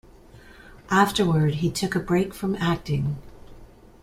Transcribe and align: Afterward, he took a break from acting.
Afterward, 0.89 1.53
he 1.61 1.69
took 1.69 1.93
a 1.93 1.99
break 1.99 2.33
from 2.33 2.55
acting. 2.55 3.17